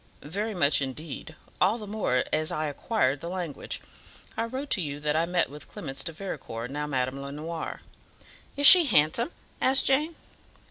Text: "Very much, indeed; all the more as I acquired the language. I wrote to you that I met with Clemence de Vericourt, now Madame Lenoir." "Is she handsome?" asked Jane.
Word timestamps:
"Very 0.23 0.55
much, 0.55 0.81
indeed; 0.81 1.35
all 1.61 1.77
the 1.77 1.85
more 1.85 2.23
as 2.33 2.51
I 2.51 2.65
acquired 2.65 3.21
the 3.21 3.29
language. 3.29 3.79
I 4.35 4.45
wrote 4.45 4.71
to 4.71 4.81
you 4.81 4.99
that 4.99 5.15
I 5.15 5.27
met 5.27 5.47
with 5.47 5.67
Clemence 5.67 6.03
de 6.03 6.11
Vericourt, 6.11 6.71
now 6.71 6.87
Madame 6.87 7.21
Lenoir." 7.21 7.83
"Is 8.57 8.65
she 8.65 8.85
handsome?" 8.85 9.29
asked 9.61 9.85
Jane. 9.85 10.15